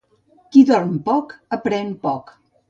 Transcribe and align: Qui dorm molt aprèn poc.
Qui 0.55 0.63
dorm 0.69 0.95
molt 1.09 1.35
aprèn 1.59 1.93
poc. 2.09 2.35